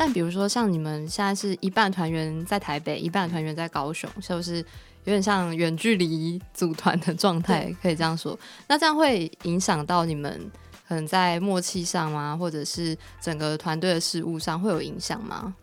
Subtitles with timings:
[0.00, 4.56] 但比如说像你们现在是一半团员在台北，一半团员在高雄，是不是
[5.04, 8.38] 有点像远距离组团的状态，可以这样说。
[8.66, 10.50] 那这样会影响到你们
[10.88, 12.34] 可能在默契上吗？
[12.34, 15.54] 或者是整个团队的事务上会有影响吗？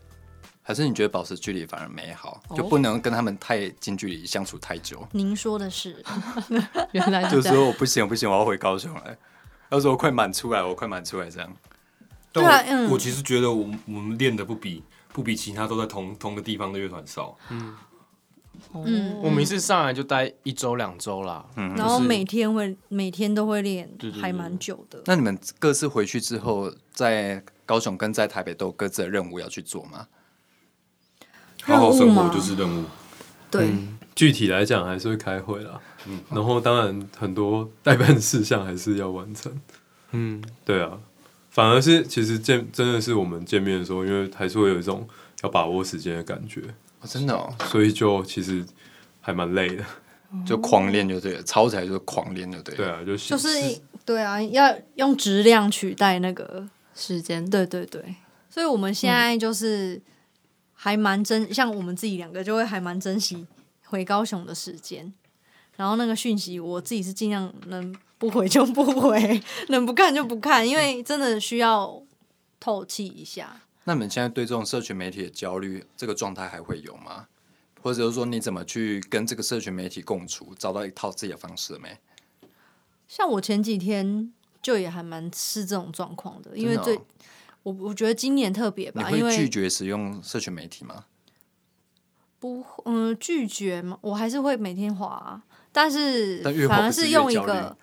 [0.61, 5.03] 还是你觉得保持距离反而美好，哦就不能跟他们太近距离相处太久？
[5.13, 6.05] 您说的是，
[6.93, 7.49] 原来就是。
[7.49, 9.17] 说我不行，我不行，我要回高雄来。
[9.71, 11.51] 要说我快满出来，我快满出来这样。
[12.37, 12.91] 但对啊我、嗯。
[12.91, 14.83] 我其实觉得我们我们练的不比
[15.13, 17.37] 不比其他都在同同个地方的乐团少。
[17.49, 17.75] 嗯，
[19.21, 21.73] 我们一次上来就待一周两周啦，嗯。
[21.75, 23.89] 然后每天会每天都会练
[24.21, 25.01] 还蛮久的。
[25.05, 30.07] 那你们各自回去之后，在高雄跟在台北都有各自的任务要去做吗？
[31.63, 32.31] 好好生活任务吗？
[32.33, 32.85] 就是任务。
[33.49, 33.69] 对，
[34.13, 39.51] 具体来讲还是会开会啦，嗯，然后当然很多代办事项还是要完成，
[40.11, 40.99] 嗯，对啊，
[41.57, 45.07] 反而是其实见真的是我们见面的时候，因为还是会有一种
[45.41, 46.61] 要把握时间的感觉，
[47.01, 48.63] 哦、真的哦，所以就其实
[49.19, 49.83] 还蛮累的，
[50.45, 52.77] 就狂练就对了，抄起来就是狂练就对了。
[52.77, 53.49] 对啊，就就是
[54.05, 58.03] 对啊，要用质量取代那个，时间对对对。
[58.51, 59.99] 所以我们现在就是
[60.75, 63.47] 还蛮珍，像我们自己两个就会还蛮珍惜
[63.85, 65.11] 回高雄的时间。
[65.77, 72.03] 然后那个讯息，我自己是尽量能不回就不回， 能不看就不看，因为真的需要
[72.59, 73.61] 透气一下。
[73.85, 77.27] 那你们现在对这种社群媒体的焦虑，这个状态还会有吗？
[77.81, 81.97] 或者是说你怎么去跟这个社群媒体共处，找到一套自己的方式了没？
[83.07, 87.01] 像我前几天就也还蛮是这种状况的，因为最、哦
[87.63, 91.03] 我我觉得今年特别吧，因为会拒绝使用社群媒体吗？
[92.39, 95.43] 不嗯拒绝嘛，我还是会每天滑啊、
[95.77, 97.77] 但是反而是用一个，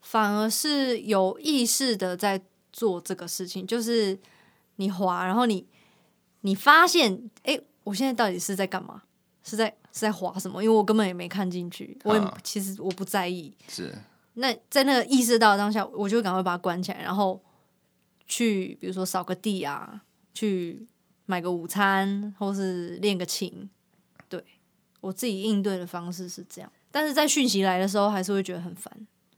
[0.00, 2.40] 反而是有意识的在
[2.72, 4.16] 做这个事情，就是
[4.76, 5.66] 你滑，然后你
[6.42, 9.02] 你发现，哎、我现在到底是在干嘛？
[9.42, 10.62] 是在是在滑什么？
[10.62, 13.52] 因为我根本也没看进去，我也、啊其实我不在意。
[13.66, 13.92] 是
[14.34, 17.42] 那在那个意识到当下，我就赶快把它关起来，然后
[18.28, 20.00] 去比如说扫个地啊，
[20.32, 20.86] 去
[21.26, 23.68] 买个午餐，或是练个琴。
[24.28, 24.44] 对
[25.00, 28.92] 我自己应对的方式是这样，但是在讯息来的时候，还是会觉得很烦。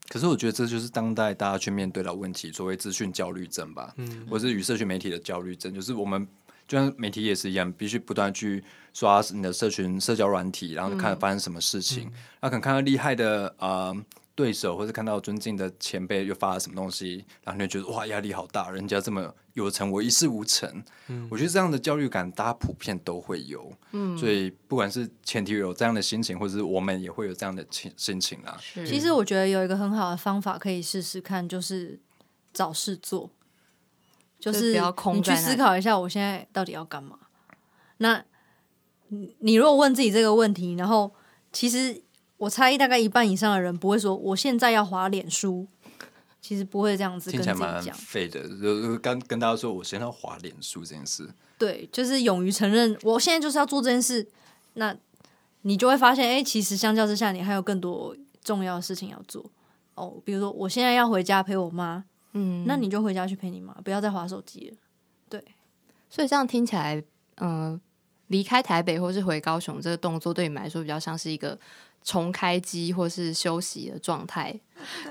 [0.08, 6.26] 可是我觉得这就是当代大家去面对的问题，所谓资讯焦虑症吧，嗯，或是与社群媒体的焦虑症，就是我们
[6.66, 8.62] 就像媒体也是一样，必须不断去
[8.92, 12.04] 刷你的社群社交软体，然后看发生什么事情，
[12.40, 13.94] 然后可能看到厉害的呃
[14.40, 20.82] 对手，或者看到尊敬的前辈又发了什么东西，然后你就觉得哇压力好大，人家这么有成，我一事无成。
[21.28, 28.58] 我觉得这样的焦虑感大家普遍都会有，嗯，所以不管是前提有这样的心情，或者是我们也会有这样的情心情啦。
[28.86, 32.00] 其实我觉得有一个很好的方法可以试试看，就是
[32.54, 33.30] 找事做，
[34.38, 34.80] 就就是
[35.12, 37.18] 你去思考一下，我现在到底要干嘛。
[37.98, 38.24] 那
[39.08, 41.12] 你你如果问自己这个问题，然后
[41.52, 42.02] 其实
[42.40, 45.66] 我猜大概一半以上的人不会说我现在要划脸书，
[46.40, 47.94] 其实不会这样子跟自己听起来蛮讲。
[47.94, 51.28] 废的，就就跟跟大家说，我现在要划脸书这件事，
[51.58, 54.26] 对，就是勇于承认，我现在就是要做这件事。
[54.72, 54.96] 那
[55.62, 59.44] 你就会发现，哎、其实相较之下，你还有更多重要的事情要做。
[59.94, 62.02] 哦，比如说我现在要回家陪我妈，
[62.32, 64.76] 嗯，那你就回家去陪你妈，不要再划手机了。
[65.28, 65.44] 对
[66.08, 67.04] 所以这样听起来，
[67.36, 67.78] 嗯、
[68.28, 71.58] 离开台北或是回高雄这个动作，对你们来说比较像是一个
[72.02, 74.58] 重开机或是休息的状态。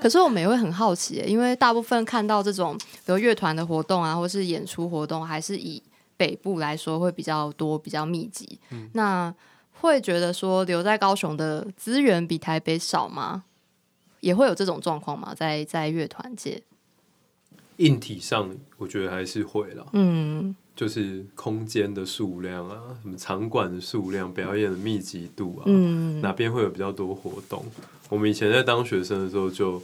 [0.00, 5.82] 可是我们也会很好奇，因为大部分看到这种比如乐团的活动啊，或是演出活动，还是以
[6.16, 8.58] 北部来说会比较多、比较密集。
[8.92, 9.32] 那
[9.80, 13.44] 会觉得说留在高雄的资源比台北少吗？
[14.20, 15.32] 也会有这种状况吗？
[15.34, 16.62] 在在乐团界，
[17.80, 27.64] 硬体上我觉得还是会啦，嗯，就是空间的数量啊，什么场馆的数量、表演的密集度啊，嗯哪边会有比较多活动？
[28.08, 29.82] 我们以前在当学生的时候就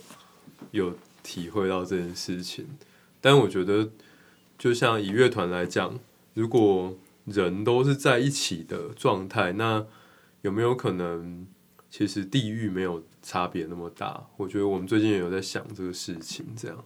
[0.72, 2.66] 有体会到这件事情，
[3.20, 3.88] 但我觉得，
[4.58, 5.98] 就像以乐团来讲，
[6.34, 6.94] 如果
[7.24, 9.86] 人都是在一起的状态，那
[10.42, 11.46] 有没有可能
[11.90, 14.26] 其实地域没有差别那么大？
[14.36, 16.84] 我觉得我们最近也有在想这个事情，这样。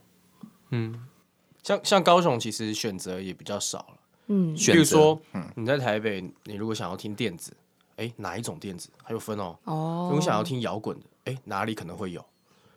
[1.62, 3.96] 像像高雄其实选择也比较少了。
[4.28, 4.54] 嗯。
[4.54, 5.44] 比选择如说，嗯。
[5.56, 7.52] 你在台北，你如果想要听电子，
[7.96, 8.88] 哎，哪一种电子？
[9.02, 9.56] 还有分哦。
[9.64, 10.08] 哦。
[10.10, 12.24] 如果想要听摇滚的，哎，哪里可能会有？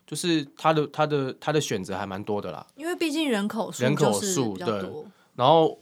[0.05, 2.67] 就是它的它的它的选择还蛮多的啦。
[2.75, 5.79] 因为毕竟人口数人口就是数对比较多，然后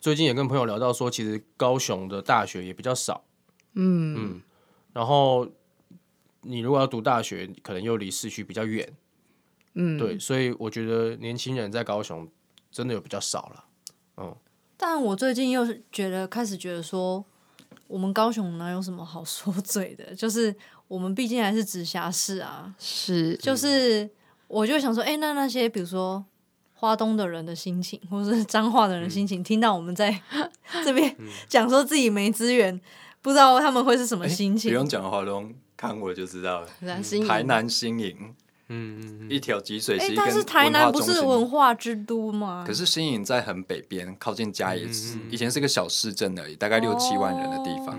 [0.00, 3.22] 最近也跟朋友聊到说，其实高雄的大学也比较少，
[3.74, 4.16] 嗯。
[4.18, 4.42] 嗯，
[4.92, 5.48] 然后
[6.42, 8.92] 你如果要读大学，可能又离市区比较远，
[9.74, 12.28] 嗯，对，所以我觉得年轻人在高雄
[12.70, 13.64] 真的有比较少了。
[14.16, 14.36] 嗯
[14.82, 17.22] 但我最近又是觉得开始觉得说，
[17.86, 20.14] 我们高雄哪有什么好 说嘴的？
[20.14, 20.54] 就是
[20.88, 24.08] 我们毕竟还是直辖市啊，是就是
[24.48, 26.24] 我就想说，哎、那那些比如说
[26.72, 30.18] 花东的人的心情，或是彰化的人的心情，听到我们在
[30.82, 31.14] 这边
[31.46, 32.80] 讲说自己没资源，
[33.20, 34.70] 不知道他们会是什么心情。
[34.70, 36.66] 不用讲花东，看我就知道了。
[37.28, 38.34] 台南新营
[38.70, 42.64] 嗯嗯嗯，一条集水哎、但是台南不是文化之都吗？
[42.66, 47.98] 可是新营在很北边，靠近嘉义市，嗯嗯嗯以前是个小市镇而已，大概六七万人的地方。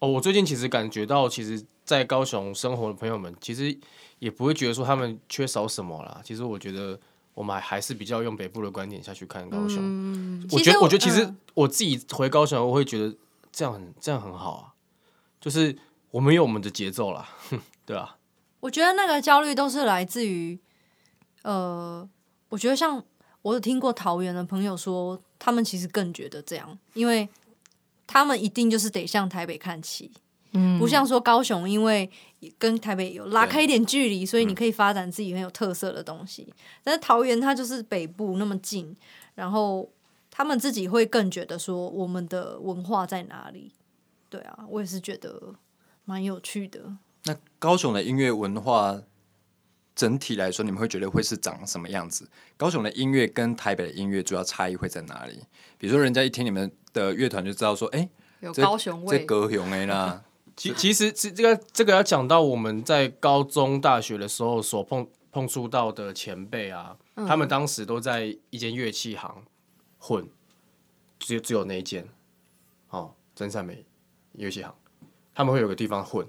[0.00, 3.76] 哦，我最近其实感觉到，其实，在高雄生活的朋友们，其实
[4.18, 6.20] 也不会觉得说他们缺少什么啦。
[6.24, 6.98] 其实我觉得，
[7.34, 9.78] 我们还还是比较用北部的观点下去看高雄。
[9.80, 13.14] 嗯，我觉得，我我觉得其实嗯我自己回高雄，我会觉得
[13.52, 14.74] 这样很这样很好啊，
[15.40, 15.76] 就是
[16.10, 17.28] 我们有我们的节奏啦，
[17.86, 18.16] 对啊，
[18.62, 20.56] 我觉得那个焦虑都是来自于，
[21.42, 22.08] 呃，
[22.48, 23.02] 我觉得像
[23.42, 27.28] 我有听过桃园的朋友说，他们其实更觉得这样，因为
[28.06, 30.12] 他们一定就是得向台北看齐，
[30.52, 32.08] 嗯不像说高雄，因为
[32.56, 36.54] 跟台北有拉开一点距离，所以你可以发展自己很有特色的东西。
[36.84, 38.96] 但是桃园它就是北部那么近，
[39.34, 39.90] 然后
[40.30, 43.72] 他们自己会更觉得说我们的文化在哪里。
[44.30, 45.56] 对啊，我也是觉得
[46.04, 46.96] 蛮有趣的。
[47.24, 49.00] 那高雄的音乐文化
[49.94, 52.28] 整体来说，你们会觉得会是长什么样子？
[52.56, 55.40] 高雄的音乐跟台北的音乐主要差异会在哪里？
[55.78, 58.08] 比如说，人家一听你们的乐团就知道说，哎、
[58.40, 60.24] 有这高雄味，这高雄哎啦，
[60.56, 69.44] 其其实这这个这个要讲到我们在高中、大学的时候所碰碰触到的前辈啊，他们当时都在一间乐器行
[69.98, 70.26] 混，
[71.18, 72.08] 只有只有那一间，
[72.88, 73.84] 哦，真善美
[74.32, 74.74] 乐器行，
[75.34, 76.26] 他们会有个地方混，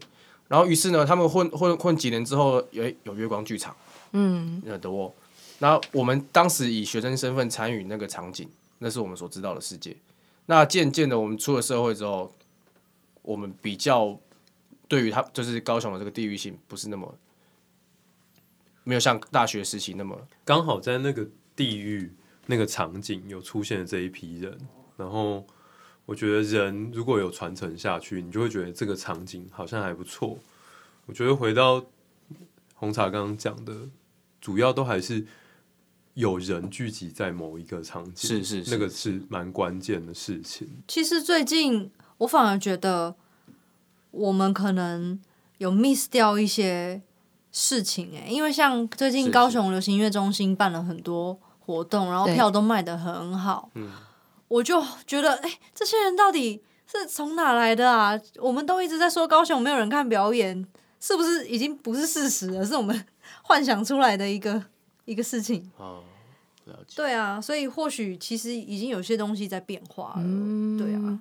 [0.54, 3.76] 然后于是呢，他们混混混几年之后，有有月光剧场，
[4.12, 5.12] 嗯，呃的窝，
[5.58, 8.48] 那我们当时以学生身份参与那个场景，
[8.78, 9.98] 那是我们所知道的世界。
[10.46, 12.32] 那渐渐的，我们出了社会之后，
[13.24, 14.16] 我们比较
[14.88, 17.18] 对于他就是高雄的这个地域性不是那么
[18.84, 20.16] 没有像大学时期那么
[20.46, 22.14] 刚好在那个地域、
[22.46, 24.56] 那个场景有出现了这一批人，
[24.98, 25.44] 然后
[26.06, 30.38] 我觉得人如果有传承下去，你就会觉得这个场景好像还不错。
[31.06, 31.84] 我觉得回到
[32.76, 33.74] 红茶刚刚讲的，
[34.42, 35.26] 主要都还是
[36.14, 40.70] 有人聚集在某一个场景，是是是那个是蛮关键的事情。
[40.88, 43.16] 其实最近我反而觉得
[44.12, 45.20] 我们可能
[45.58, 47.02] 有 miss 掉一些
[47.52, 53.70] 事情哎、因为像最近高雄流行音乐中心办了很多活动，然后票都卖得很好，
[54.54, 58.20] 我就觉得哎、这些人到底是从哪来的啊？
[58.38, 60.68] 我们都一直在说高雄没有人看表演，
[61.00, 62.64] 是不是已经不是事实了？
[62.64, 63.06] 是我们
[63.42, 64.64] 幻想出来的一个
[65.06, 65.72] 一个事情。
[65.78, 66.04] 哦
[66.66, 66.94] 了解。
[66.96, 70.22] 对啊，所以或许其实已经有些东西在变化了。
[70.24, 71.20] 嗯对啊，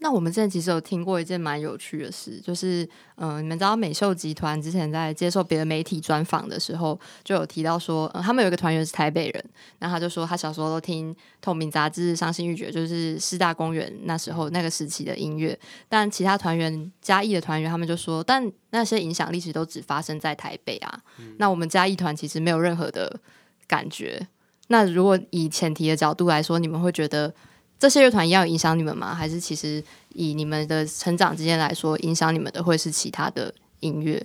[0.00, 2.84] 那我们之前其实有听过一件蛮有趣的事，就是
[3.16, 9.44] 嗯、呃你们知道美秀集团之前在接受别的媒体专访的时候，就有提到说，呃、他们有一个团员是台北人，
[9.80, 15.58] 然后他就说他小时候都听透明杂志《伤心欲绝》，就是师大公园那时候那个时期的音乐，
[15.88, 21.00] 但其他团员嘉义的团员他们就说，但那些影响力其实都只发生在台北啊，
[21.38, 23.18] 那我们嘉义团其实没有任何的
[23.66, 24.28] 感觉。
[24.68, 27.34] 那如果以前提的角度来说，你们会觉得
[27.78, 29.14] 这些乐团一样有影响你们吗？
[29.14, 29.82] 还是其实
[30.14, 34.24] 以你们的成长之间来说，影响你们的会是其他的音乐？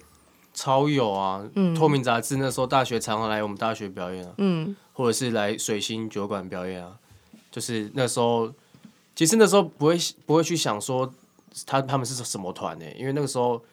[0.53, 1.43] 超有啊！
[1.55, 6.97] 嗯透明杂志那时候大学常常来我们大学表演啊，嗯，或者是来水星酒馆表演啊。
[7.51, 8.51] 就是那时候，
[9.15, 11.11] 其实那时候不会不会去想说
[11.65, 12.85] 他他们是什么团呢？
[12.95, 13.63] 因为那个时候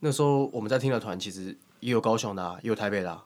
[0.00, 3.24] 那时候我们在听的团其实也有高雄的、啊，也有台北的、啊，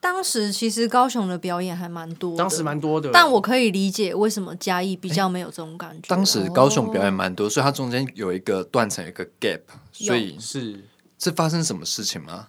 [0.00, 3.10] 当时其实高雄的表演还蛮多的，当时蛮多的。
[3.12, 6.08] 但我可以理解为什么嘉义比较没有这种感觉。
[6.08, 9.60] 当时高雄表演蛮多，所以它中间有一个断层，一个 gap，
[9.92, 10.84] 所以是
[11.18, 12.48] 是发生什么事情吗？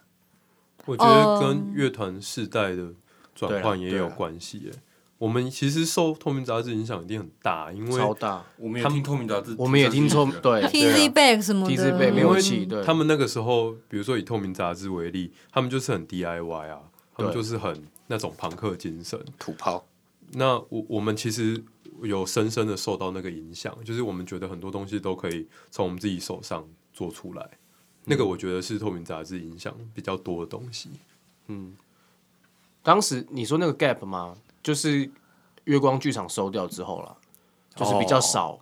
[0.86, 2.88] 我觉得嗯跟乐团世代的
[3.36, 4.72] 转换也有关系耶。
[5.18, 16.80] 我们其实受透明杂志影响一定很大，因为超大，我们也听透明杂志，我们也听透对 TZ Back 什么 TZ 的，Back 没因为有起对他们那个时候，比如说以透明杂志为例，他们就是很 DIY 啊，
[17.22, 19.24] 他们就是很那种朋克精神。
[19.40, 19.86] 土炮，
[20.32, 21.64] 那我我们其实
[22.02, 27.50] 有深深的受到那个影响，就是我们觉得很多东西都可以从我们自己手上做出来。
[28.04, 30.90] 那个我觉得是透明杂志影响比较多的东西。
[31.48, 31.76] 嗯
[32.82, 34.36] 当时你说那个 gap 吗？
[34.64, 35.10] 就是
[35.66, 37.16] 月光剧场收掉之后了，
[37.76, 38.60] 就是比较少。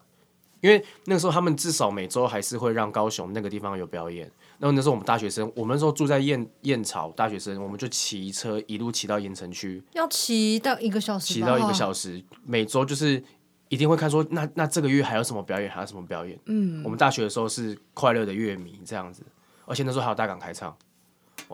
[0.60, 4.30] 因为那个时候他们至少每周还是会让高雄那个地方有表演。
[4.60, 13.24] 然后那时候我们大学生，我们那时候住在燕燕巢，大学生我们就骑车一路骑到盐城区，要骑到一个小时吧，骑到一个小时，每周就是
[13.70, 16.38] 一定会看说，那那这个月还有什么表演，还有什么表演？
[16.48, 19.24] 嗯我们大学的时候是快乐的乐迷这样子，
[19.66, 20.76] 而且那时候还有大港开唱，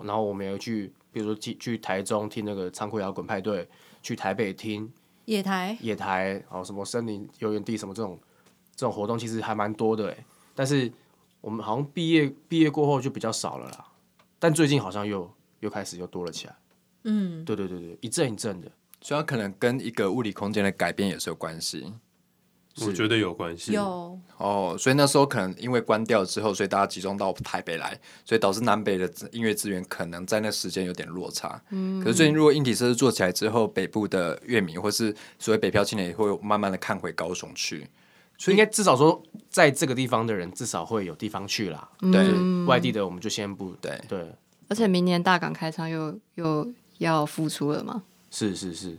[0.02, 3.70] 然后我们有去，比如说去去台中听那个仓库摇滚派对，
[4.02, 4.92] 去台北听
[5.26, 8.20] 野台野台，然后什么森林游园地什么这种
[8.76, 10.26] 这种活动，其实还蛮多的哎。
[10.56, 10.92] 但是
[11.46, 13.86] 我们好像毕业毕业过后就比较少了啦，
[14.40, 16.56] 但最近好像又又开始又多了起来。
[17.04, 18.72] 嗯，对对对对，一阵一阵的。
[19.00, 21.94] 所以它可能跟一个物理空间的改变也是有关系。
[22.82, 23.74] 我觉得有关系。
[23.74, 31.62] 有哦，所以那时候可能因为关掉之后，所以大家集中到台北来，所以导致南北的音乐资源可能在那时间有点落差。
[31.70, 37.88] 嗯，可是最近如果硬体设施做起来之后，北部的乐迷或是所谓北漂青年也会慢慢的看回高雄去。
[38.38, 41.89] 所以应该至少说，在这个地方的人至少会有地方去啦。
[42.00, 44.00] 对嗯外地的我们就先不对。
[44.08, 44.34] 对，
[44.68, 48.04] 而且明年大港开唱又又要复出了嘛？
[48.32, 48.98] 是是是，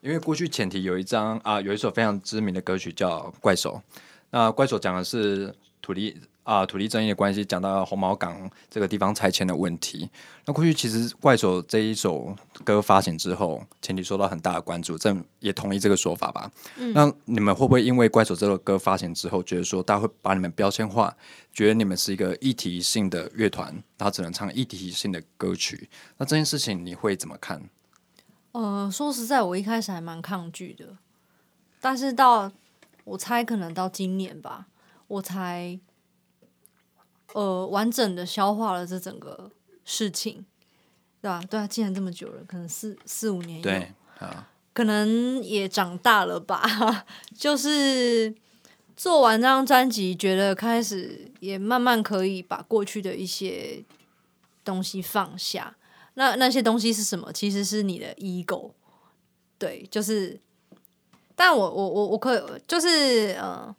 [0.00, 3.80] 因为过去前提有一张啊，有一首非常知名的歌曲叫《怪手》，
[4.30, 10.10] 那《怪手》讲的是土地啊土地争议的关系，讲到红毛港这个地方拆迁的问题。
[10.44, 16.50] 那过去其实《怪手》这一首歌发行之后，前提受到很大的关注，这也同意这个说法吧？
[16.94, 21.16] 那你们会不会因为《怪手》这首歌发行之后，觉得说大家会把你们标签化，
[21.52, 25.88] 觉得你们是一个议题性的乐团，然后只能唱议题性的歌曲？
[26.18, 27.62] 那这件事情你会怎么看？
[28.50, 30.98] 呃，说实在，我一开始还蛮抗拒的，
[31.80, 32.50] 但是到
[33.04, 34.66] 我猜可能到今年吧，
[35.06, 35.78] 我才
[37.34, 39.50] 呃完整的消化了这整个
[39.84, 40.44] 事情，
[41.20, 41.42] 对吧？
[41.48, 46.62] 对啊，既然这么久了，可能四四五年有对啊，可能也长大了吧，
[47.36, 48.34] 就是
[48.96, 53.84] 做完这张专辑，觉得开始也慢慢可以把过去的一些
[54.64, 55.76] 东西放下。
[56.14, 57.32] 那那些东西是什么？
[57.32, 58.72] 其实是你的 ego，
[59.58, 60.40] 对，就是。
[61.34, 63.74] 但我我我我可就是呃，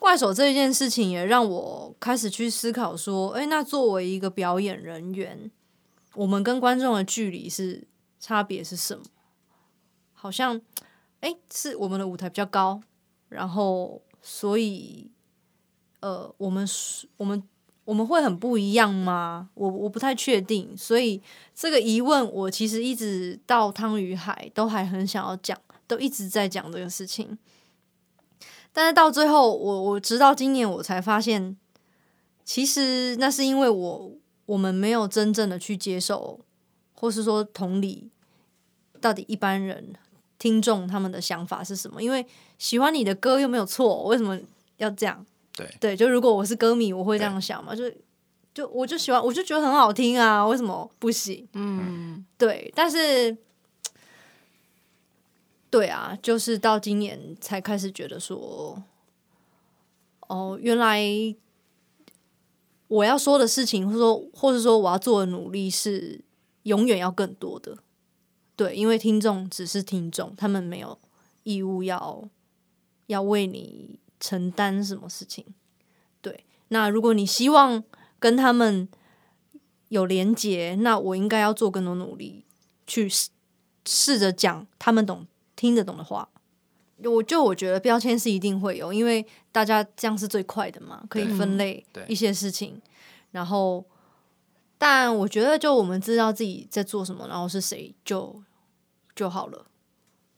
[0.00, 5.50] 怪手这一件事情也让我开始去思考说，诶，那作为一个表演人员，
[6.14, 7.86] 我们跟观众的距离是
[8.18, 9.04] 差别是什么？
[10.14, 10.58] 好像，
[11.20, 12.80] 哎，是我们的舞台比较高，
[13.28, 15.10] 然后所以，
[16.00, 16.66] 呃，我们
[17.18, 17.42] 我们
[17.84, 19.50] 我们会很不一样吗？
[19.52, 21.22] 我我不太确定，所以
[21.54, 27.38] 这个疑问我其实一直到汤与海都还很想要讲，都一直在讲这个事情，
[28.72, 31.56] 但是到最后，我我直到今年我才发现，
[32.44, 34.12] 其实那是因为我
[34.46, 36.40] 我们没有真正的去接受，
[36.94, 38.10] 或是说同理，
[39.00, 39.92] 到底一般人
[40.38, 42.02] 听众他们的想法是什么？
[42.02, 42.24] 因为
[42.58, 44.38] 喜欢你的歌又没有错，为什么
[44.76, 45.24] 要这样？
[45.56, 47.90] 对对，就如果我是歌迷，我会这样想嘛，就
[48.54, 51.46] 就我就喜欢，我就觉得很好听啊，为什么不行？
[51.54, 53.36] 嗯，对，但是，
[55.70, 58.82] 对啊，就是到今年才开始觉得说，
[60.26, 61.00] 哦，原来
[62.88, 66.20] 我要说的事情，或者说，或者说我要做的努力是
[66.64, 67.78] 永远要更多的。
[68.56, 70.98] 对，因为听众只是听众，他们没有
[71.44, 72.28] 义务要
[73.06, 75.46] 要为你承担什么事情。
[76.20, 77.82] 对，那如果你希望
[78.18, 78.88] 跟他们
[79.88, 82.44] 有连结，那我应该要做更多努力，
[82.86, 83.30] 去试
[83.86, 85.26] 试着讲他们懂、
[85.60, 86.26] 听得懂的话。
[87.04, 92.80] 我就我觉得标签是一定会有，因为大家这样是最快的嘛，可以分类对一些事情。
[93.32, 93.84] 然后，
[94.76, 98.42] 但我觉得就我们知道自己在做什么，然后是谁就
[99.14, 99.66] 就好了。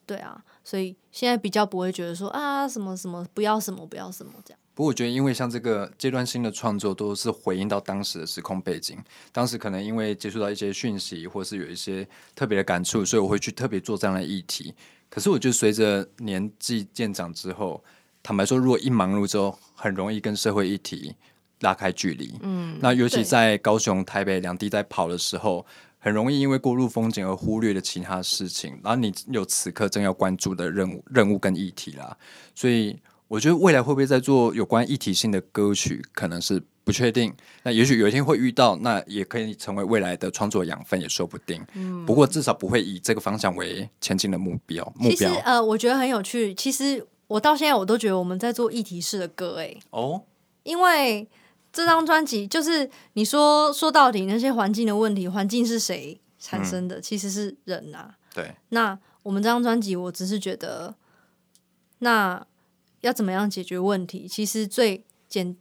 [0.06, 4.58] 对啊，所以现在比较不会觉得说啊什么什么不要什么不要什么这样。
[4.74, 8.98] 不过我觉得，因为像这个阶段性的创作，都是回应到当时的时空背景。
[9.32, 14.72] 当时可能因为接触到一些讯息，或是有一些特别的感触，所以我会去特别做这样的议题。
[15.14, 17.84] 可是我觉得随着年纪渐长之后，
[18.22, 21.14] 坦白说，如果一忙碌之后，很容易跟社会议题
[21.60, 22.38] 拉开距离。
[22.40, 25.66] 嗯，那尤其对在高雄、台北两地在跑的时候，
[25.98, 32.16] 很容易因为过路风景而忽略了其他事情，然后你有此刻正要关注的任务、任务跟议题啦。
[32.54, 37.32] 所以我觉得未来会不会在做有关议题性的歌曲，可能是不确定。
[37.62, 41.64] 那也许有一天会遇到，那也可以成为未来的创作养分，也说不定。
[41.74, 44.84] 嗯，不过至少不会以这个方向为前进的目标。
[44.96, 46.54] 目其实标呃，我觉得很有趣。
[46.54, 50.22] 其实我到现在我都觉得我们在做议题式的歌，哎，哦，
[50.64, 51.28] 因为
[51.72, 57.00] 这张专辑就是你说说到底那些环境的问题，环境是谁产生的？
[57.00, 60.94] 其实是人呐、对，那我们这张专辑，我只是觉得，
[62.00, 62.44] 那
[63.00, 64.26] 要怎么样解决问题？
[64.28, 65.56] 其实最简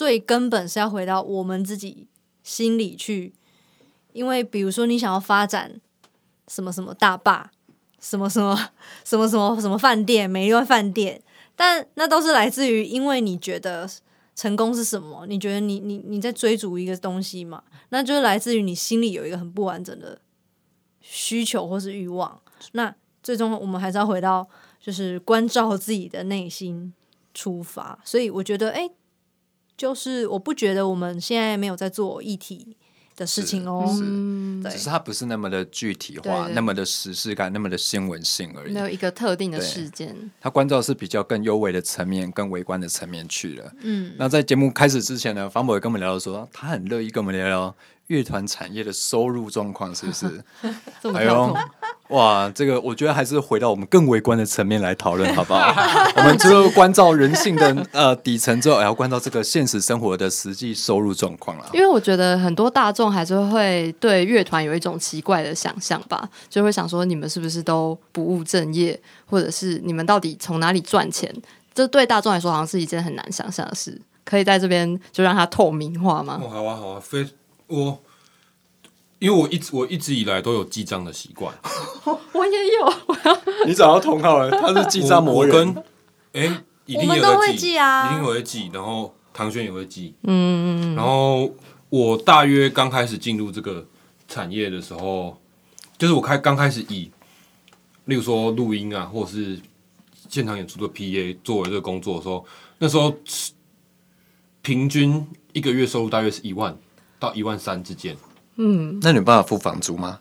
[0.00, 2.06] 最根本是要回到我们自己
[2.42, 3.34] 心里去，
[4.14, 5.78] 因为比如说你想要发展
[6.48, 7.50] 什么什么大坝，
[8.00, 8.56] 什么什么
[9.04, 11.22] 什么什么什么饭店，美丽湾饭店。
[11.54, 13.86] 但那都是来自于因为你觉得
[14.34, 20.18] 成功是什么，你觉得你你你在追逐一个东西嘛，那就是来自于你心里有一个很不完整的
[21.02, 22.40] 需求或是欲望。
[22.72, 24.48] 那最终我们还是要回到
[24.80, 26.94] 就是关照自己的内心
[27.34, 28.00] 出发。
[28.02, 28.88] 所以我觉得，哎、
[29.80, 32.76] 就是我不觉得我们现在没有在做议题
[33.16, 33.86] 的事情哦。
[34.70, 38.80] 只是它不是那么的具体化，对对那么的实事感，那么的新闻性而已没。
[38.80, 43.72] 有一个特定的事件，它关照是比较更优微的层面、更微观的层面去了。
[43.80, 47.74] 嗯，那在节目开始之前呢，方博也跟我们聊到说，他很乐意跟我们聊聊
[48.08, 50.44] 乐团产业的收入状况，是不是？
[50.60, 51.56] 哎呦这么跳痛，
[52.10, 55.72] 哇，这个我觉得还是回到我们更微观的层面来讨论，好不好？
[56.16, 61.66] 我们除了关照人性的呃底层之后，还要关照这个现实生活的实际收入状况了。
[61.72, 71.34] 因为我觉得很多大众还是会对乐团有一种奇怪的想象吧，就会想说你们是不是都不务正业，或者是你们到底从哪里赚钱？
[71.72, 74.00] 这对大众来说好像是一件很难想象的事。
[74.24, 76.40] 可以在这边就让它透明化吗？
[76.42, 77.26] 哦，好啊，好啊，非
[77.66, 77.98] 我，
[79.20, 81.54] 因为我一直我一直以来都有记账的习惯，
[82.32, 82.92] 我也有，
[83.68, 85.54] 你找到同号了，他是记账魔人。
[85.54, 85.84] 我我跟
[86.32, 91.52] 哎、一定也我们都会会记啊一定会记，然后唐轩也会记，嗯，然后
[91.90, 93.86] 我大约刚开始进入这个
[94.26, 95.36] 产业的时候，
[95.98, 97.10] 就是我开刚开始以，
[98.06, 99.60] 例如说录音啊，或者是
[100.30, 102.46] 现场演出的 PA 作为这个工作的时候，
[102.78, 103.14] 那时候
[104.62, 106.74] 平均一个月收入大约是一万
[107.18, 108.16] 到一万三之间。
[109.00, 110.20] 那你有办法付房租吗？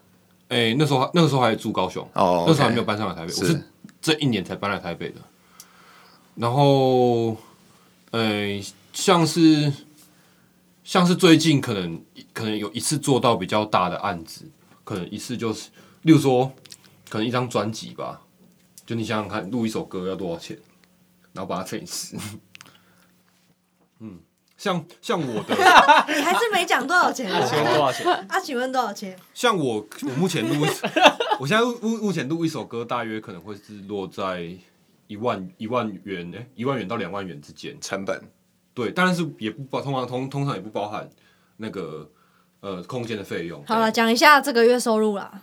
[0.50, 3.64] 哎、那时候那个时候还住高雄，哦那时候还没有搬上来台北，是我是
[4.02, 5.22] 这一年才搬来台北的。
[6.36, 7.38] 然后，
[8.12, 8.60] 呃，
[8.92, 9.72] 像是
[10.84, 12.02] 像是最近可能
[12.34, 14.50] 可能有一次做到比较大的案子，
[14.84, 15.70] 可能一次就是，
[16.02, 16.52] 例如说，
[17.10, 18.22] 可能一张专辑吧，
[18.86, 20.58] 就你想想看，录一首歌要多少钱，
[21.34, 22.16] 然后把它乘以十。
[24.00, 24.18] 嗯，
[24.60, 25.56] 像像我的，
[26.14, 28.06] 你还是没讲多少钱请问多少钱？
[28.28, 28.40] 啊？
[28.42, 29.18] 请问多少钱？
[29.34, 30.70] 像我我目前录一，
[31.40, 34.52] 我现在录目目前录一首歌，大约可能会是落在
[35.08, 37.76] 一万一万元，哎、一万元到两万元之间。
[37.80, 38.22] 成本
[38.74, 41.10] 对，当然是也不包，通常通通常也不包含
[41.56, 42.10] 那个
[42.60, 43.64] 呃空间的费用。
[43.66, 45.42] 好了，讲一下这个月收入啦。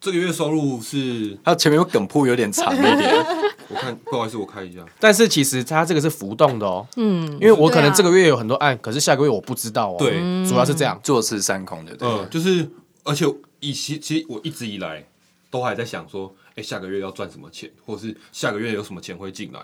[0.00, 3.26] 这个月收入是，它前面有梗铺有点长一点，
[3.68, 9.96] 我看不好意思，我看一下，但是其实它这个是浮动的哦，嗯因为我可能这个月有很多案，可是下个月我不知道哦。
[9.98, 10.12] 对，
[10.48, 10.98] 主要是这样。
[11.02, 12.68] 坐吃山空的，对嗯、就是
[13.02, 13.26] 而且
[13.60, 15.04] 以其其实我一直以来
[15.50, 19.60] 都还在想说，哎、下个月要赚什么钱，或者是下个月有什么钱会进来。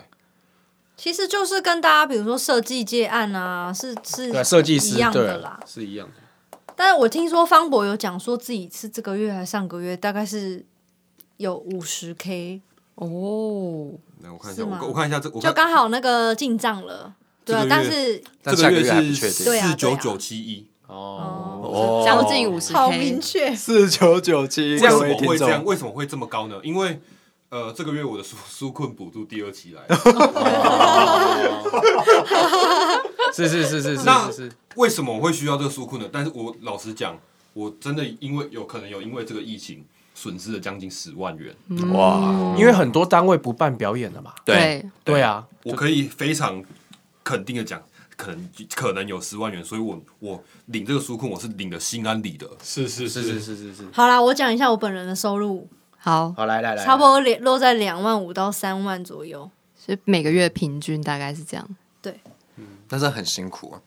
[0.97, 5.61] 其实就是跟大家比如说设计接案啊，是是对，设计师一样的啦。
[5.67, 6.15] 是一样的。
[6.77, 10.65] 但是我听说方博有讲说自己是这个月还是上个月大概是
[11.37, 12.61] 有五十 K，
[12.97, 17.15] 哦，那，我看一下，是吗我我看一下这，我就看刚好那个进账了。
[17.45, 20.67] 对啊这，个月但是但下个这个月是月还不确定对啊四九九七一。
[20.87, 23.55] 哦，哦将近五十好明 K，确。
[23.55, 25.59] 四九九七，为什各位听么会这样？
[25.59, 26.57] 众，为什么会这么高呢？
[26.63, 27.01] 因为
[27.55, 29.95] 呃，这个月我的纾纾困补助第二期来了，
[33.33, 36.09] 是是是是是那是是，为什么我会需要这个纾困呢？
[36.13, 37.17] 但是我老实讲，
[37.53, 39.85] 我真的因为有可能有因为这个疫情
[40.17, 41.55] 损失了将近十万元，
[41.93, 44.33] 哇，因为很多单位不办表演了嘛。
[44.45, 45.23] 对，对。
[45.23, 46.61] 啊，我可以非常
[47.23, 47.81] 肯定的讲，
[48.17, 52.51] 可能可能有十万元，所以我我领这个纾困，我是领的心安理得。
[52.65, 53.87] 是是是是是是是。
[53.93, 55.69] 好啦，我讲一下我本人的收入，
[56.05, 59.51] 好，好，来来来，差不多连落在两万五到三万左右。
[59.75, 61.67] 所以每个月平均大概是这样。
[62.03, 62.21] 对。
[62.87, 63.79] 但是很辛苦，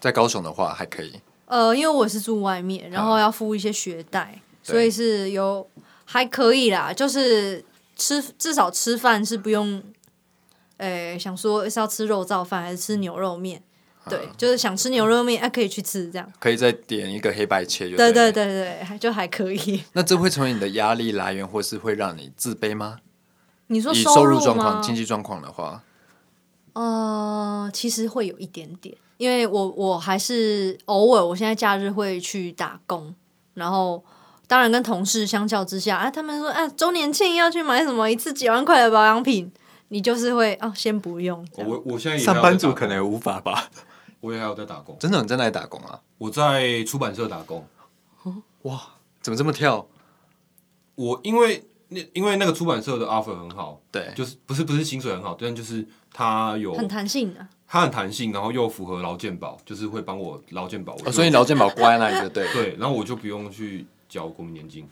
[0.00, 5.68] 在高雄的话还可以，呃，因为我是住外面，然后要付一些学贷，所以是有
[6.06, 7.62] 还可以啦，就是
[7.94, 9.82] 吃至少吃饭是不用，
[10.78, 13.62] 诶、想说是要吃肉燥饭还是吃牛肉面，
[14.08, 16.32] 对，就是想吃牛肉面，啊，可以去吃这样。
[16.38, 18.32] 可以再点一个黑白切就对对了。
[18.32, 19.82] 对对对，就还可以。
[19.92, 22.98] 那这会成为你的压力来源，或是会让你自卑吗？
[23.68, 25.82] 你说以收入状况、经济状况的话，
[26.74, 33.14] 呃，其实会有一点点，因为我我还是偶尔，我现在假日会去打工，
[33.54, 34.04] 然后
[34.46, 39.50] 当然跟同事相较之下，啊，他们说啊，周年庆要去买什么一次几万块的保养品，
[39.88, 41.46] 你就是会哦，先不用。
[41.56, 43.70] 我我现在也上班族可能也无法吧。
[44.24, 46.00] 我也还有在打工，真的，你正在打工啊？
[46.16, 47.62] 我在出版社打工。
[48.62, 48.80] 哇
[49.20, 49.86] 怎么这么跳？
[50.94, 57.46] 我因为那因为那个出版社的 offer 很好，对，就是不是不是薪水很好，但就是它有很弹性的。
[57.66, 60.94] 它很弹性，然后又符合劳健保，就是会帮我劳健保。
[60.94, 62.46] 我哦，所以劳健保挂在那里就对。
[62.54, 64.88] 对，然后我就不用去交国民年金。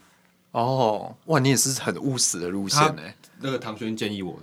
[0.51, 3.01] 哦，哇，你也是很务实的路线他呢。
[3.39, 4.37] 那个唐轩建议我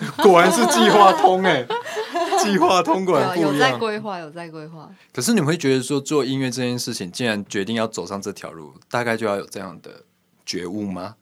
[0.00, 1.66] 的， 果然是计划通哎，
[2.42, 3.76] 计划通果然有有在。
[3.78, 4.90] 规划，有在规划。
[5.12, 10.04] 可是你们会觉得说做音乐这件事情，既然决定要走上这条路，大概就要有这样的
[10.44, 11.16] 觉悟吗？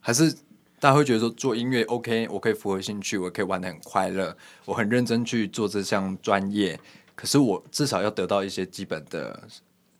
[0.00, 0.32] 还是
[0.80, 6.80] 大家会觉得说做音乐 OK，我可以符合兴趣，我可以玩的很快乐，我很认真去做这项专业，
[7.14, 9.42] 可是我至少要得到一些基本的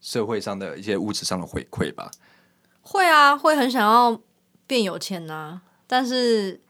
[0.00, 2.10] 社会上的一些物质上的回馈吧？
[2.80, 4.18] 会啊，会很想要
[4.66, 6.60] 变有钱呐、但是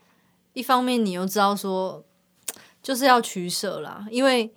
[0.55, 2.05] 一方面你又知道说，
[2.83, 4.51] 就是要取舍啦，因为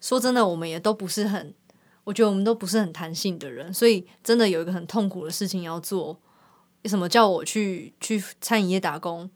[0.00, 1.54] 说真的，我们也都不是很，
[2.04, 6.18] 我觉得我们都不是很弹性的人，所以真的有一个很痛苦的事情要做。
[6.84, 9.28] 什么叫我去去餐饮业打工？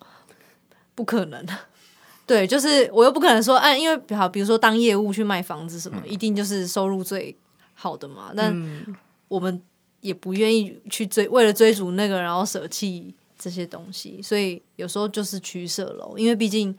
[0.95, 1.45] 不可能。
[2.25, 7.37] 对，就是我又不可能说，哎、因为好，比如说当业务去卖房子什么，一定就是收入最
[7.75, 8.33] 好的嘛。
[8.35, 8.97] 但嗯，
[9.29, 9.61] 我们
[10.01, 16.15] 也不愿意去追，为了追逐那个，然后舍弃这些东西，所以有时候就是取舍喽。
[16.17, 16.75] 因为毕竟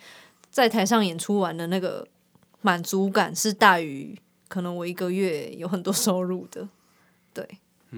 [0.53, 2.07] 在台上演出完的那个
[2.61, 4.15] 满足感是大于
[4.47, 6.69] 可能我一个月有很多收入的。
[7.33, 7.43] 对，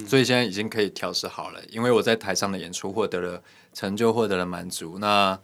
[0.08, 4.98] 所以现在已经可以调试好了，因为我在台上的演出获得了成就，获得了满足。
[5.00, 5.38] 那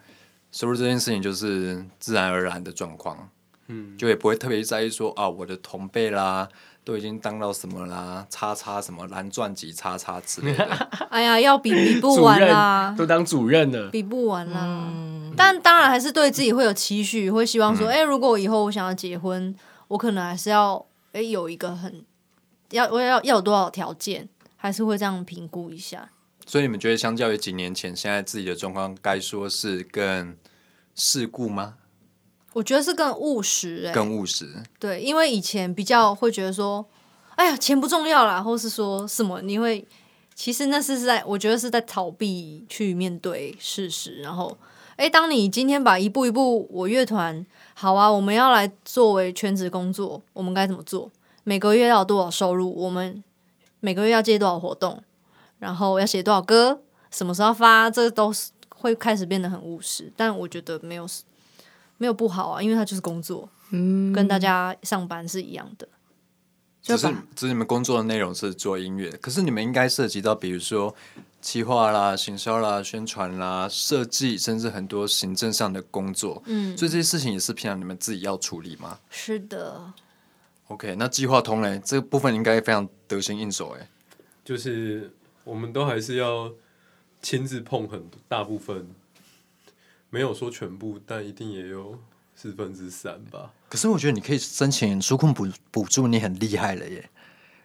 [0.54, 3.30] 收入这件事情就是自然而然的状况，
[3.68, 6.48] 嗯，就也不会特别在意说啊，我的同辈啦
[6.84, 10.66] 都已经当到什么啦，叉叉什么蓝钻级叉叉之类的。
[11.10, 14.92] 哎呀，要比比不完啦，都当主任了，比不完啦。
[15.38, 19.56] 但当然还是对自己会有期许，会希望说，哎、如果以后我想要结婚，
[19.88, 22.04] 我可能还是要哎、有一个很
[22.72, 26.10] 要我要要有多少条件，还是会这样评估一下。
[26.46, 30.36] 所以你们觉得，相较于几年前，现在自己的状况，该说是更
[30.96, 31.76] 世故吗？
[32.54, 34.48] 我觉得是更务实哎、更务实？
[34.80, 36.86] 对，因为以前比较会觉得说，
[37.36, 39.88] 哎呀，钱不重要啦，或是说什么，你会
[40.36, 44.22] 其实那是在我觉得是在逃避去面对事实。
[44.22, 44.58] 然后，
[44.98, 51.10] 哎，当你今天把一步一步，我乐团好啊，我们要来作为全职工作，我们该怎么做？
[51.44, 52.72] 每个月要有多少收入？
[52.76, 53.24] 我们
[53.80, 55.02] 每个月要接多少活动？
[55.60, 56.82] 然后要写多少歌？
[57.10, 57.90] 什么时候发？
[57.90, 60.12] 这都是会开始变得很务实。
[60.18, 61.08] 但我觉得没有
[62.02, 63.48] 没有不好啊，因为它就是工作。
[63.70, 65.88] 嗯，跟大家上班是一样的。
[66.82, 70.96] 就只是只是你们工作的内容是做音乐，可是你们应该涉及到，比如说
[71.42, 76.42] 企划啦、行销啦、宣传啦、设计，甚至很多行政上的工作。
[76.48, 79.94] 嗯，所以这些事情也是平常你们自己要处理吗是的
[80.70, 83.88] ，？OK，那计划通嘞，这个部分应该非常得心应手哎。
[84.44, 86.52] 就是我们都还是要
[87.22, 88.88] 亲自碰很大部分，
[90.12, 91.98] 没有说全部，但一定也有
[92.36, 93.50] 四分之三吧。
[93.68, 97.10] 可是我觉得你可以申请纾困补补助，你很厉害了耶，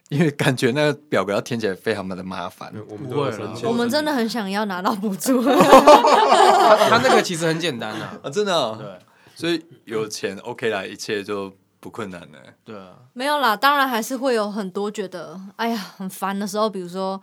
[0.08, 2.72] 因为感觉那个表格要填起来非常的麻烦。
[2.88, 5.42] 我们不会啦都有申请我们真的很想要拿到补助。
[6.88, 8.88] 他那个其实很简单啊， 啊，真的、哦，对
[9.34, 12.38] 所以有钱 OK 啦，一切就不困难了。
[12.64, 17.20] 对啊，没有啦，当然还是会有很多觉得哎呀很烦的时候，比如说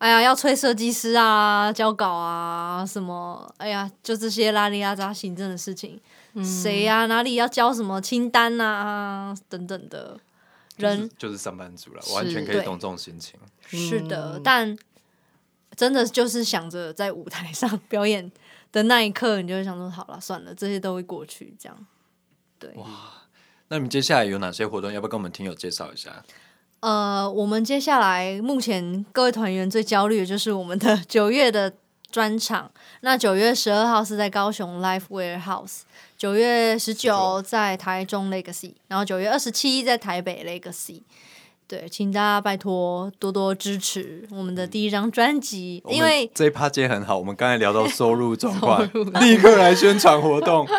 [0.00, 6.00] 哎呀要催设计师啊、交稿啊什么，哎呀就这些拉里拉杂行政的事情，
[6.42, 10.18] 谁呀、哪里要交什么清单啊等等的。
[10.76, 13.38] 人就是就是上班族了，完全可以对懂这种心情。
[13.66, 14.78] 是的，嗯但
[15.76, 18.32] 真的就是想着在舞台上表演
[18.72, 21.54] 的那一刻，你就会想说，好了，算了，这些都会过去。
[21.58, 21.86] 这样，
[22.58, 22.70] 对。
[22.76, 22.86] 哇
[23.68, 24.90] 那你们接下来有哪些活动？
[24.90, 26.24] 要不要跟我们听友介绍一下？
[26.80, 31.72] 呃，我们接下来目前各位团员最焦虑的就是我们的 九月的
[32.10, 32.70] 专场。
[33.02, 35.80] 那九月十二号是在高雄 Life Warehouse，
[36.16, 41.02] 九月十九在台中 Legacy，然后九月二十七在台北 Legacy。
[41.68, 48.82] 对，请大家拜托多多支持我们的第一张专辑，因为这一趴接很好，我们刚才聊到收入 状况，
[49.20, 50.66] 立刻来宣传活动。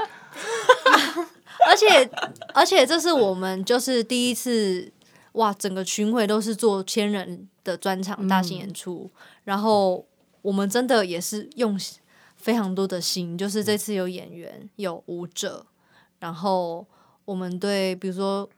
[1.66, 2.10] 而且
[2.54, 4.92] 而且这是我们就是第一次
[5.34, 9.10] 哇，整个巡回都是做千人的专场大型演出，
[9.44, 10.06] 然后
[10.42, 11.80] 我们真的也是用
[12.36, 15.66] 非常多的心，就是这次有演员有舞者，
[16.20, 16.86] 然后
[17.24, 18.50] 我们对比如说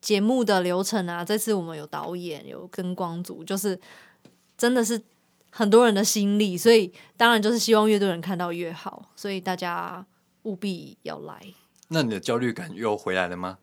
[0.00, 3.78] 节目的流程啊，这次我们有导演有跟光组，就是
[4.56, 5.02] 真的是
[5.50, 10.06] 很多人的心力，所以当然就是希望越多人看到越好，所以大家
[10.44, 11.40] 务必要来。
[11.88, 13.58] 那你的焦虑感又回来了吗？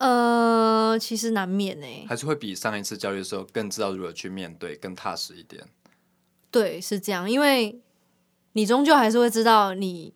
[0.00, 5.62] 呃，其实难免呢、还是会比上一次焦虑的时候更知道如何去面对，更踏实一点？
[6.50, 7.78] 对，是这样，因为
[8.52, 10.14] 你终究还是会知道你，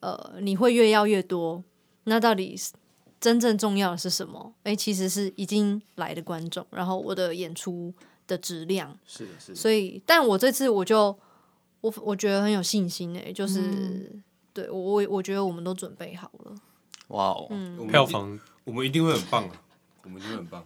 [0.00, 1.62] 呃，你会越要越多，
[2.04, 2.72] 那到底是
[3.20, 4.54] 真正重要的是什么？
[4.62, 7.92] 诶，其实是已经来的观众，然后我的演出
[8.26, 11.14] 的质量，是的，是的，所以，但我这次我就
[11.82, 14.10] 我我觉得很有信心诶、就是
[14.54, 16.54] 对我我我觉得我们都准备好了，
[17.08, 17.46] 哇哦，
[17.90, 19.50] 票房我们一定会很棒啊，
[20.04, 20.64] 我们一定会很棒。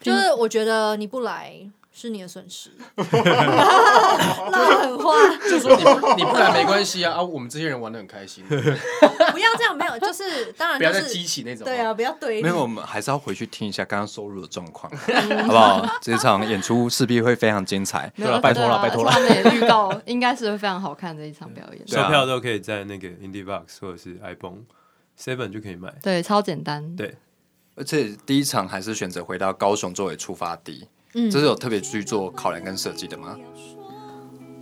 [0.00, 1.54] 就是我觉得你不来
[1.92, 5.14] 是你的损失， 那很话，
[5.48, 8.54] 就说你不你不来没关系啊啊，我们这些人玩的很开心，不
[9.38, 15.86] 要这样，没有，就是当然不要再激起那种对啊，不要对立没有，我们还是要回去听一下刚刚收入的状况，好不好？
[16.02, 18.12] 这场演出势必会非常精彩。
[18.14, 21.88] 对了拜托了拜托了他们也预告应该是会非常好看的一场表演。
[21.88, 24.64] 售票都可以在那个 Indie Box 或者是 iPhone
[25.18, 25.94] Seven 就可以买。
[26.02, 26.94] 对，超简单。
[26.94, 27.16] 对
[27.76, 33.38] 而且第一场还是选择回到高雄作为出发地，嗯这是有特别去做考量跟设计的吗？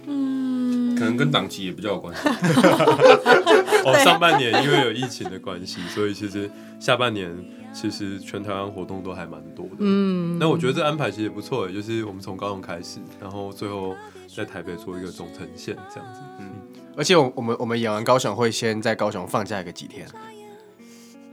[0.06, 2.20] 嗯可能跟档期也比较有关系。
[3.86, 7.32] 哦，上半年因为有疫情的关系，所以其实下半年
[7.72, 9.76] 其实全台湾活动都还蛮多的。
[9.78, 13.94] 嗯，那我觉得这安排其实也不错，就是我们从高雄开始，然后最后
[14.34, 16.20] 在台北做一个总呈现这样子。
[16.38, 16.50] 嗯，
[16.96, 20.06] 而且我我们我们演完高雄会先在高雄放假一个几天，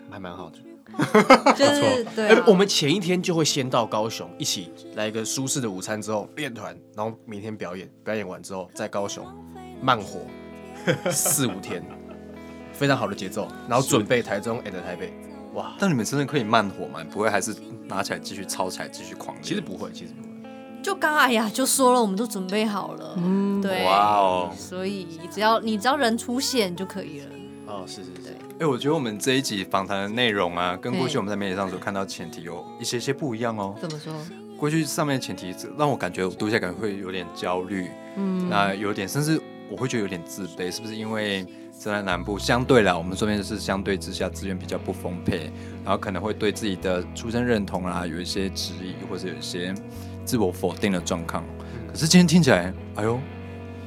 [0.09, 0.57] 还蛮好的。
[1.55, 9.25] 就是对我们前一天就会先到高雄，一起来一个舒适的午餐之后练团，然后明天表演，表演完之后在高雄
[9.81, 10.19] 慢活
[11.11, 11.83] 四五天，
[12.73, 15.13] 非常好的节奏，然后准备台中 and 台北。
[15.53, 17.03] 哇，但你们真的可以慢火吗？
[17.11, 17.53] 不会还是
[17.85, 19.43] 拿起来继续抄起来继续狂练？
[19.43, 20.27] 其实不会，其实不会。
[20.81, 24.51] 就刚哎呀就说了，我们都准备好了，嗯，对，哇哦！
[24.57, 27.25] 所以只要你只要人出现就可以了。
[27.71, 33.73] 哦，是是是，哎、我觉得我们这一集访谈的内容啊，跟过去我们在媒体上所看到前提有一些些不一样哦。
[33.81, 34.13] 怎么说？
[34.57, 45.51] 过去上面的前提让我感觉我读起来可能会有点焦虑，嗯，那有点甚至我会觉得有点自卑，是不是因为在南部相对啦，我们这边就是相对之下资源比较不丰沛，
[45.83, 49.73] 然后可能会对自己的出身认同啊有一些质疑，或者有一些
[50.25, 51.43] 自我否定的状况。
[51.87, 53.19] 可是今天听起来，哎呦，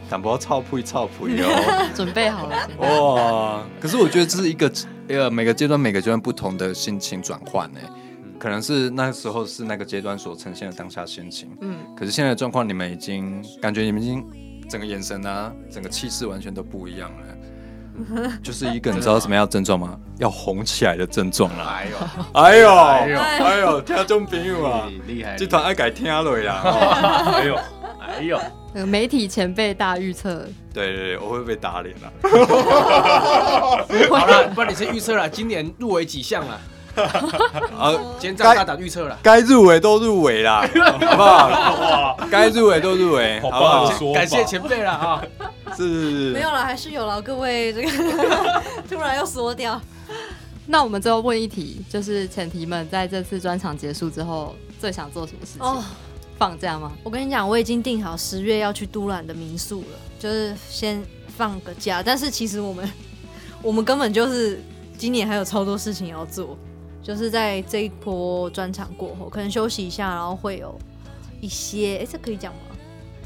[0.09, 1.89] 淡薄操扑一操扑哦。
[1.95, 2.69] 准备好了。
[2.79, 3.63] 哇！
[3.81, 4.71] 可是我觉得这是一个
[5.09, 7.81] 呃每个阶段每个阶段不同的心情转换呢，
[8.39, 14.25] 可能是那时候是那个阶段所呈现的当下心情，嗯，可是现在的状况，你们已经感觉你们已经
[14.69, 19.99] 整个眼神啊，整个气势完全都不一样了， 就是一个你知道什么样的症状吗？
[20.19, 21.81] 要红起来的症状啦！
[21.83, 21.97] 哎呦，
[22.35, 26.63] 哎呦，哎呦哎呦，听众朋友啊，厉害，这团爱改听落啦！
[26.65, 27.59] 哦哎呦，
[28.19, 28.41] 哎呦，
[28.73, 32.13] 那个媒体前辈大预测，对对对，我会被打脸了。
[34.11, 36.61] 好了，不然你先预测了，今年入围几项了？
[37.77, 39.19] 啊，今天再大胆预测了。
[39.21, 42.19] 该入围都入围啦， 好不好？
[42.31, 45.23] 该入围都入围，好好不好感谢前辈了啊！
[45.77, 47.91] 是没有了，还是有了，各位这个
[48.89, 49.81] 突然又缩掉。
[50.67, 55.67] 那我们最后问一题，就是前提们在这次专场结束之后，最想做什么事情？
[55.67, 55.83] 哦，
[56.45, 56.93] 放假吗？
[57.03, 62.03] 我跟你讲，我已经订好十月要去都兰的民宿了，就是先放个假。
[62.03, 62.87] 但是其实我们
[63.63, 64.61] 我们根本就是
[64.99, 66.55] 今年还有超多事情要做，
[67.03, 70.79] 就是在这一波专场过后，可能休息一下，然后会有
[71.41, 72.77] 一些，哎、这可以讲吗？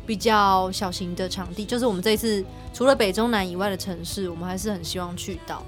[0.07, 5.61] 比较小型的场地，就是我们这一次除了北中南以外的城市，我们还是很希望去到。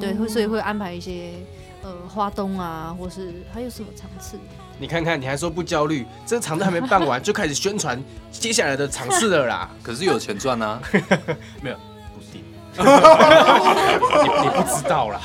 [0.00, 1.34] 对，所以会安排一些
[1.82, 4.38] 呃花东啊，或是还有什么场次？
[4.80, 9.70] 你看看，你还说不焦虑，这个场都还没办完就开始宣传接下来的场次了啦。
[9.82, 10.80] 可是有钱赚啊！
[10.90, 10.98] 不
[12.32, 12.42] 定，
[12.78, 15.20] 你你不知道啦。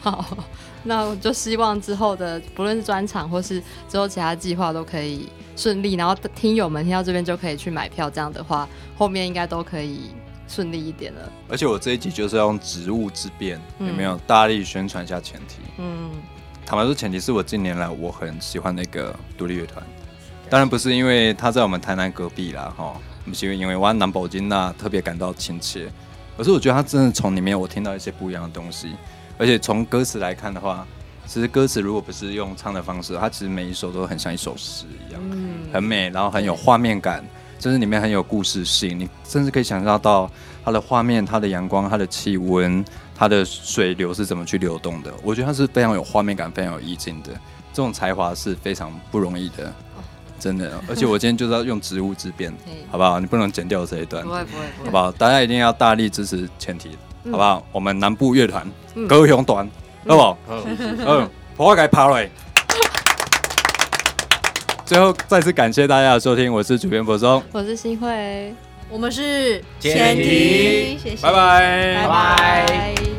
[0.00, 0.36] 好，
[0.82, 10.10] 那我就希望之后的不论是专场或是之后其他计划都可以顺利，然后听友们听到这边就可以去买票，这样的话后面应该都可以
[10.48, 11.30] 顺利一点了。
[11.48, 13.88] 而且我这一集就是要用植物之便，嗯。
[13.88, 15.58] 有没有大力宣传一下前提？
[15.76, 16.10] 嗯，
[16.66, 19.84] 坦白说，前提是我近年来我很喜欢那个独立乐团，
[20.50, 25.88] 当然不是因为他在我们台南隔壁啦，哈，不是因为我南宝金那特别感到亲切，
[26.36, 28.94] 而是我觉得他真的从里面我听到一些不一样的东西，
[29.36, 30.86] 而且从歌词来看的话，
[31.26, 35.68] 其实歌词如果不是用唱的方式，它其实每一首都很像一首诗一样，嗯。
[35.70, 37.22] 很美，然后很有画面感，
[37.58, 40.30] 甚至里面很有故事性，你甚至可以想象到
[40.64, 42.84] 它的画面、它的阳光、它的气温、
[43.16, 45.12] 它的水流是怎么去流动的。
[45.22, 47.30] 我觉得它是非常有画面感、非常有意境的。
[47.72, 49.72] 这种才华是非常不容易的，
[50.40, 50.80] 真的。
[50.88, 52.52] 而且我今天就是要用植物之便，
[52.90, 53.20] 好不好？
[53.20, 55.12] 你不能剪掉这一段不，会不会，好不好？
[55.12, 56.90] 大家一定要大力支持前提，
[57.30, 57.64] 好不好？
[57.70, 59.68] 我们南部乐团嗯高雄团，
[60.06, 60.38] 好不好？
[60.48, 62.28] 嗯， 我该爬来。
[64.88, 68.54] 最后再次感谢大家的收听，我是主编柏松，我是新慧，
[68.88, 70.96] 我们是前提。
[70.96, 72.06] 谢谢，拜拜。
[72.06, 73.17] 拜拜。